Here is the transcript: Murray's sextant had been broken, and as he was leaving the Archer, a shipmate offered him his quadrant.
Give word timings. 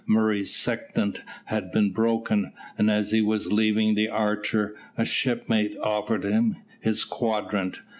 Murray's 0.07 0.55
sextant 0.55 1.21
had 1.45 1.71
been 1.71 1.91
broken, 1.91 2.53
and 2.75 2.89
as 2.89 3.11
he 3.11 3.21
was 3.21 3.53
leaving 3.53 3.93
the 3.93 4.09
Archer, 4.09 4.75
a 4.97 5.05
shipmate 5.05 5.77
offered 5.77 6.23
him 6.23 6.55
his 6.79 7.03
quadrant. 7.03 7.81